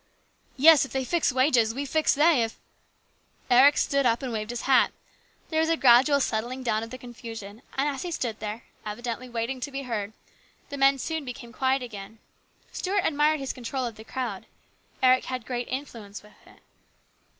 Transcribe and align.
"Yes, 0.57 0.81
they 0.81 1.05
fixes 1.05 1.31
wages; 1.31 1.75
we 1.75 1.85
fix 1.85 2.15
they, 2.15 2.41
if 2.41 2.57
Eric 3.51 3.77
stood 3.77 4.03
up 4.03 4.23
and 4.23 4.33
waved 4.33 4.49
his 4.49 4.63
hat. 4.63 4.91
There 5.51 5.59
was 5.59 5.69
a 5.69 5.77
gradual 5.77 6.19
settling 6.19 6.63
down 6.63 6.81
of 6.81 6.89
the 6.89 6.97
confusion, 6.97 7.61
and 7.77 7.87
as 7.87 8.01
he 8.01 8.09
stood 8.09 8.39
there, 8.39 8.63
evidently 8.83 9.29
waiting 9.29 9.59
to 9.59 9.69
be 9.69 9.83
heard, 9.83 10.13
the 10.69 10.77
men 10.79 10.97
soon 10.97 11.23
became 11.23 11.53
quiet 11.53 11.83
again. 11.83 12.17
Stuart 12.71 13.01
admired 13.05 13.39
his 13.41 13.53
control 13.53 13.85
of 13.85 13.93
the 13.93 14.03
crowd. 14.03 14.47
Eric 15.03 15.25
had 15.25 15.45
great 15.45 15.67
influence 15.67 16.23
with 16.23 16.33
it. 16.47 16.63